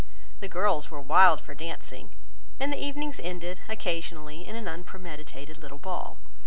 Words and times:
The 0.39 0.47
girls 0.47 0.89
were 0.89 0.99
wild 0.99 1.39
for 1.41 1.53
dancing; 1.53 2.09
and 2.59 2.73
the 2.73 2.83
evenings 2.83 3.19
ended, 3.23 3.59
occasionally, 3.69 4.47
in 4.47 4.55
an 4.55 4.67
unpremeditated 4.67 5.59
little 5.59 5.77
ball. 5.77 6.17